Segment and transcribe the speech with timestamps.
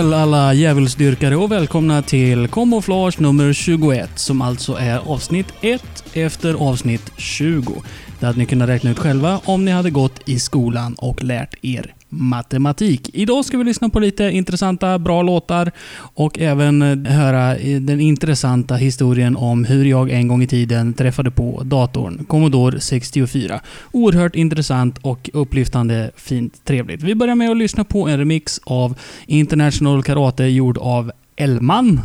[0.00, 5.82] Kväll alla djävulsdyrkare och välkomna till Camouflage nummer 21 som alltså är avsnitt 1
[6.12, 7.82] efter avsnitt 20.
[8.20, 11.54] Det hade ni kunnat räkna ut själva om ni hade gått i skolan och lärt
[11.64, 13.10] er matematik.
[13.12, 18.00] Idag ska vi lyssna på lite intressanta, bra låtar och även eh, höra eh, den
[18.00, 23.60] intressanta historien om hur jag en gång i tiden träffade på datorn Commodore 64.
[23.92, 27.02] Oerhört intressant och upplyftande, fint, trevligt.
[27.02, 32.00] Vi börjar med att lyssna på en remix av International Karate gjord av Elman.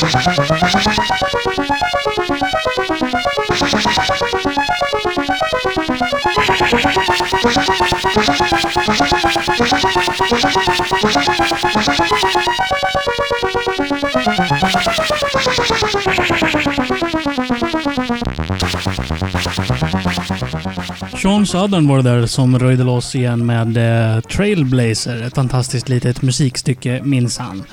[21.24, 25.22] Sean Southern var det där som röjde loss igen med eh, Trailblazer.
[25.22, 27.64] Ett fantastiskt litet musikstycke minsann.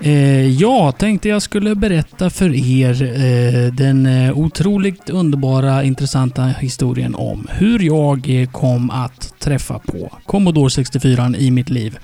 [0.00, 7.14] Eh, jag tänkte jag skulle berätta för er eh, den eh, otroligt underbara, intressanta historien
[7.14, 11.98] om hur jag eh, kom att träffa på Commodore 64 i mitt liv.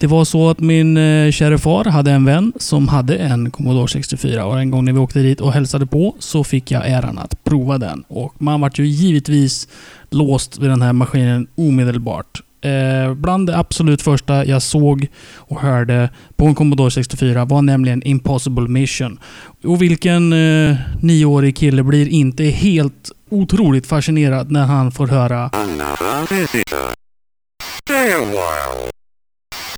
[0.00, 3.88] Det var så att min eh, kära far hade en vän som hade en Commodore
[3.88, 7.18] 64 och en gång när vi åkte dit och hälsade på så fick jag äran
[7.18, 8.04] att prova den.
[8.08, 9.68] Och man vart ju givetvis
[10.10, 12.42] låst vid den här maskinen omedelbart.
[12.60, 15.06] Eh, bland det absolut första jag såg
[15.36, 19.18] och hörde på en Commodore 64 var nämligen Impossible Mission.
[19.64, 26.36] Och vilken eh, nioårig kille blir inte helt otroligt fascinerad när han får höra Another
[26.36, 26.94] visitor.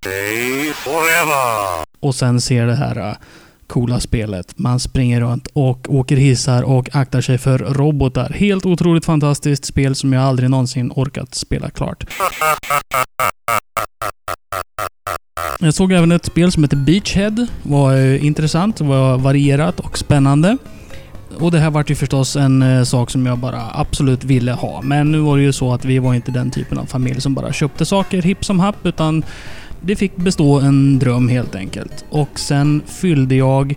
[0.06, 1.84] Stay forever.
[2.00, 3.14] och sen ser det här äh,
[3.66, 4.58] coola spelet.
[4.58, 8.31] Man springer runt och åker hissar och aktar sig för robotar.
[8.31, 12.04] Helt otroligt fantastiskt spel som jag aldrig någonsin orkat spela klart.
[15.60, 17.46] Jag såg även ett spel som heter Beachhead.
[17.62, 20.56] var eh, intressant, var varierat och spännande.
[21.38, 24.82] Och det här vart ju förstås en eh, sak som jag bara absolut ville ha.
[24.82, 27.34] Men nu var det ju så att vi var inte den typen av familj som
[27.34, 29.25] bara köpte saker hipp som happ, utan
[29.82, 32.05] det fick bestå en dröm helt enkelt.
[32.11, 33.75] Och sen fyllde jag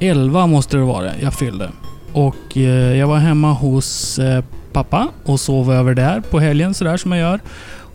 [0.00, 1.70] 11 måste det vara jag fyllde.
[2.12, 6.96] Och eh, jag var hemma hos eh, pappa och sov över där på helgen sådär
[6.96, 7.40] som jag gör.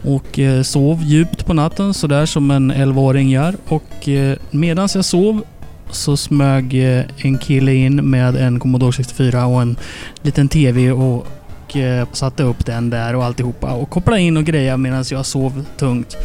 [0.01, 3.55] Och eh, sov djupt på natten sådär som en 11-åring gör.
[3.67, 5.43] Och eh, medan jag sov
[5.91, 9.75] så smög eh, en kille in med en Commodore 64 och en
[10.21, 11.27] liten TV och,
[11.69, 13.73] och eh, satte upp den där och alltihopa.
[13.73, 16.17] Och kopplade in och grejade medan jag sov tungt.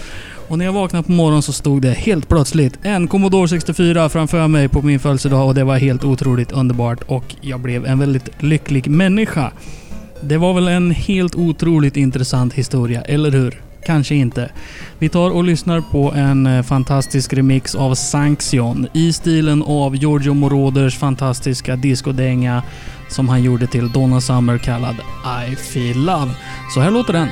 [0.49, 4.49] Och när jag vaknade på morgonen så stod det helt plötsligt en Commodore 64 framför
[4.49, 8.43] mig på min födelsedag och det var helt otroligt underbart och jag blev en väldigt
[8.43, 9.53] lycklig människa.
[10.21, 13.61] Det var väl en helt otroligt intressant historia, eller hur?
[13.87, 14.51] Kanske inte.
[14.99, 20.35] Vi tar och lyssnar på en eh, fantastisk remix av Sanction i stilen av Giorgio
[20.35, 22.63] Moroders fantastiska discodänga
[23.09, 24.97] som han gjorde till Donna Summer kallad
[25.51, 26.31] I Feel Love.
[26.75, 27.29] Så här låter den.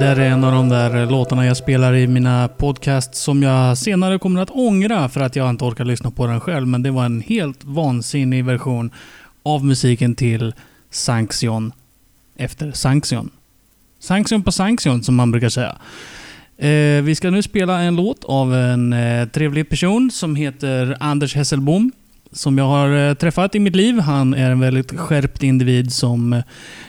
[0.00, 4.18] Där är en av de där låtarna jag spelar i mina podcasts som jag senare
[4.18, 6.66] kommer att ångra för att jag inte orkar lyssna på den själv.
[6.66, 8.90] Men det var en helt vansinnig version
[9.42, 10.54] av musiken till
[10.90, 11.72] Sanction
[12.36, 13.30] efter Sanction.
[14.00, 15.76] Sanction på Sanction som man brukar säga.
[16.58, 21.34] Eh, vi ska nu spela en låt av en eh, trevlig person som heter Anders
[21.34, 21.92] Hesselbom.
[22.32, 23.98] Som jag har eh, träffat i mitt liv.
[23.98, 26.42] Han är en väldigt skärpt individ som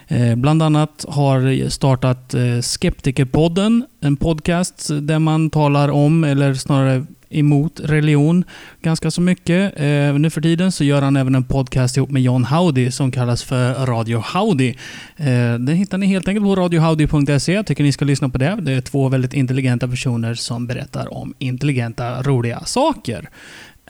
[0.07, 3.85] eh, bland annat har startat eh, Skeptikerpodden.
[4.01, 8.43] En podcast där man talar om, eller snarare emot religion
[8.81, 9.79] ganska så mycket.
[9.79, 13.11] Eh, nu för tiden så gör han även en podcast ihop med John Howdy som
[13.11, 14.69] kallas för Radio Howdy.
[15.17, 17.53] Eh, den hittar ni helt enkelt på radiohowdy.se.
[17.53, 18.57] Jag tycker ni ska lyssna på det.
[18.61, 23.29] Det är två väldigt intelligenta personer som berättar om intelligenta, roliga saker.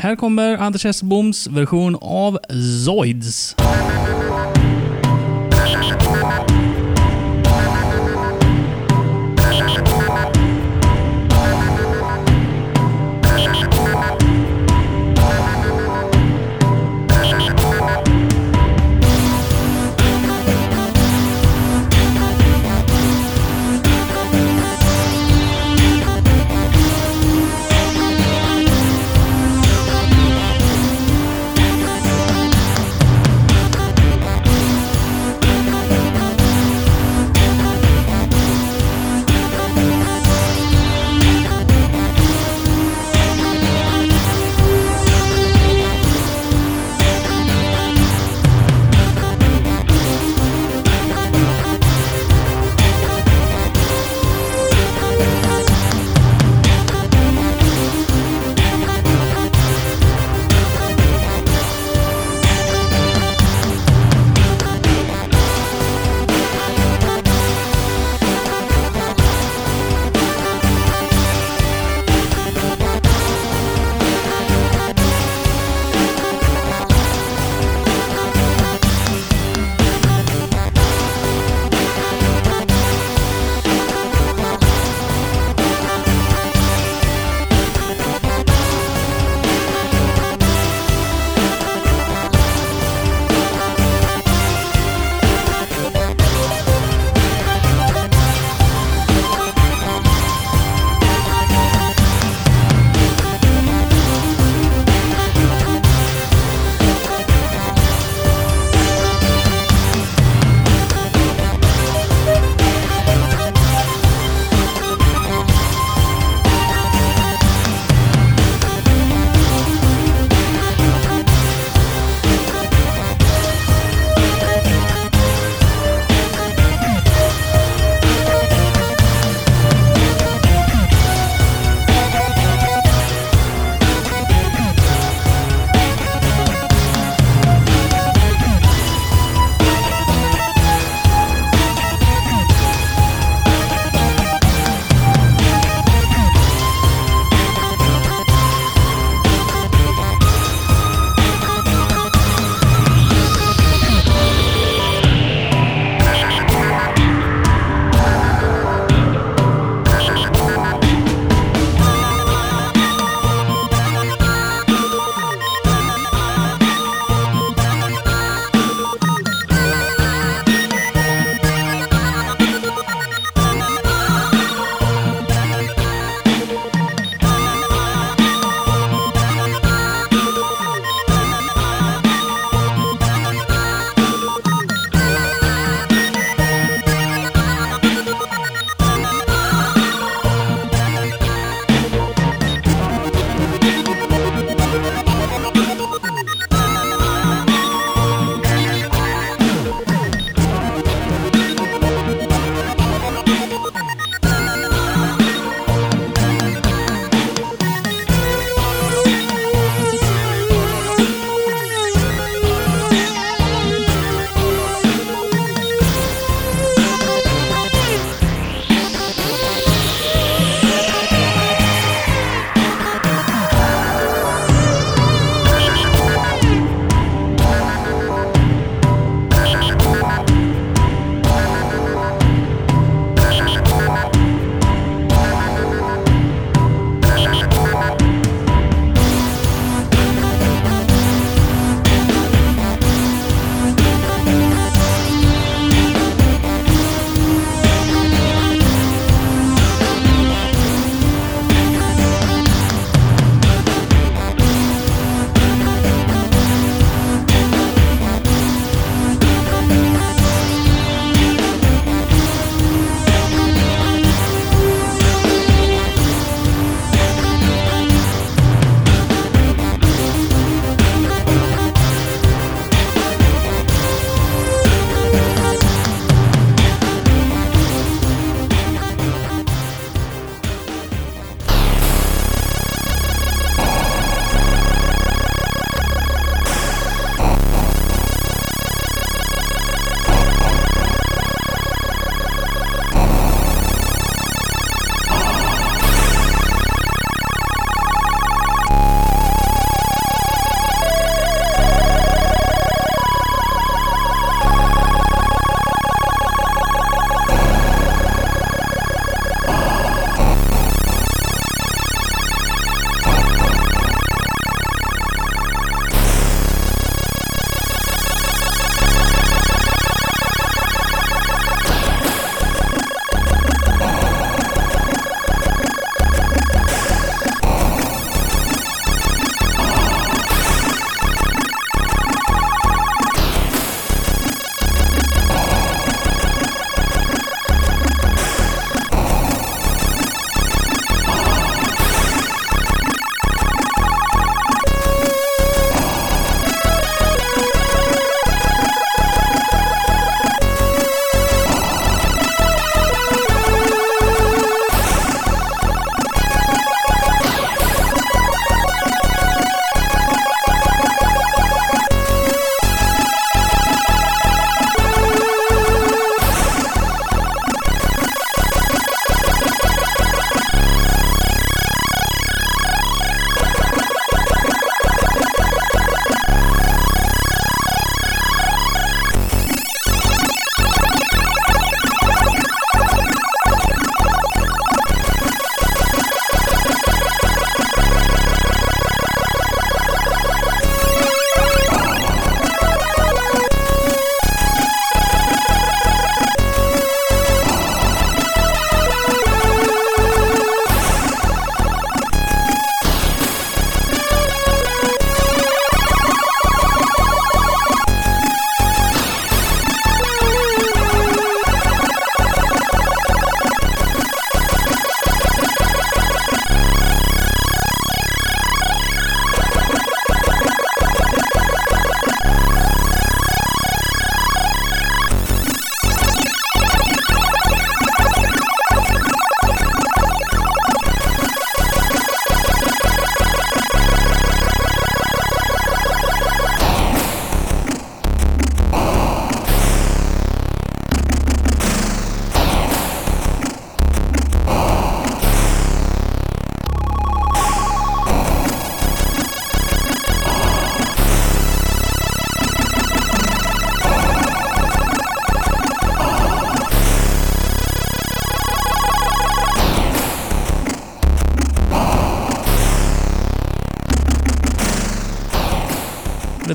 [0.01, 2.39] Här kommer Anders Hesselboms version av
[2.85, 3.55] Zoids.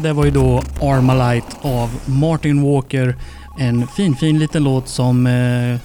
[0.04, 3.16] Det var ju då Armalite av Martin Walker.
[3.58, 5.76] En fin, fin liten låt som, eh,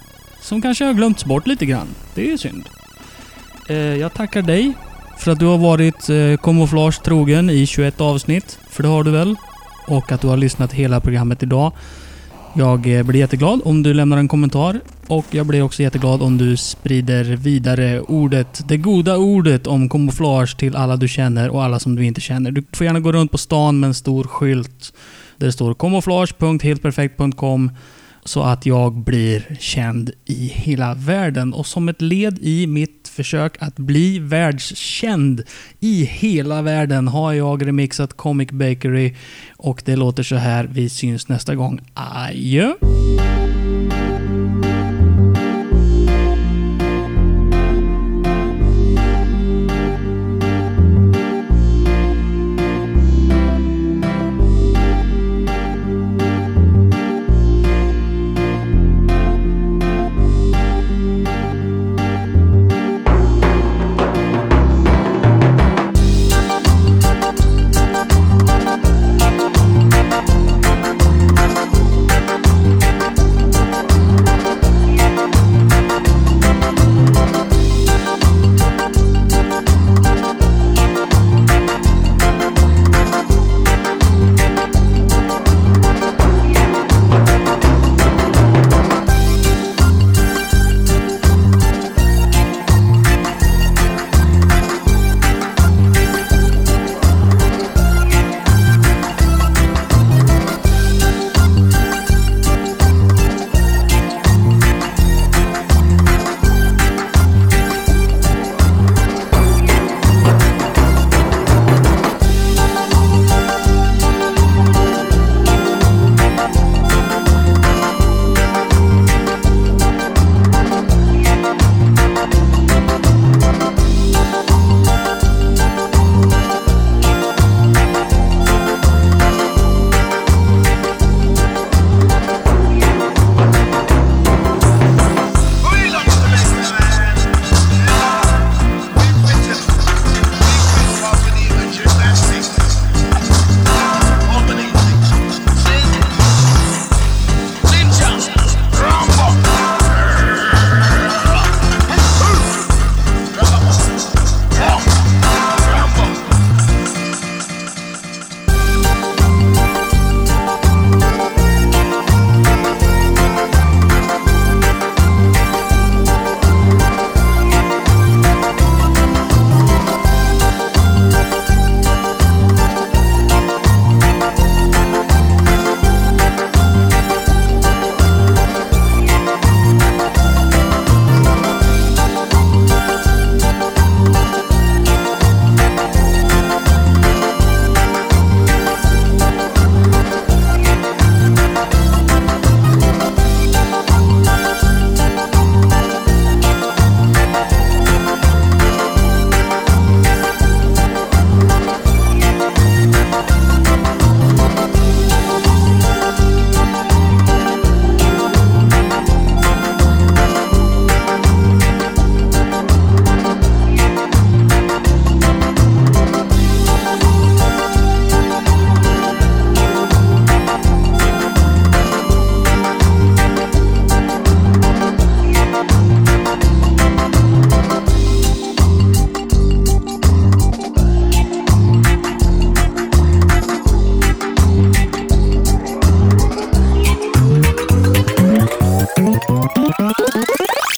[0.42, 1.86] som kanske har glömts bort lite grann.
[2.14, 2.64] Det är synd.
[3.68, 4.72] Eh, jag tackar dig
[5.18, 8.58] för att du har varit eh, kamouflage trogen i 21 avsnitt.
[8.70, 9.36] För det har du väl?
[9.86, 11.72] Och att du har lyssnat hela programmet idag.
[12.54, 16.38] Jag eh, blir jätteglad om du lämnar en kommentar och jag blir också jätteglad om
[16.38, 21.78] du sprider vidare ordet, det goda ordet om kamouflage till alla du känner och alla
[21.78, 22.50] som du inte känner.
[22.50, 24.92] Du får gärna gå runt på stan med en stor skylt
[25.36, 27.70] där det står kamouflage.heltperfekt.com
[28.24, 31.54] så att jag blir känd i hela världen.
[31.54, 35.42] Och som ett led i mitt försök att bli världskänd
[35.80, 39.14] i hela världen har jag remixat Comic Bakery
[39.56, 40.68] och det låter så här.
[40.72, 41.80] Vi syns nästa gång.
[41.94, 42.74] Adjö!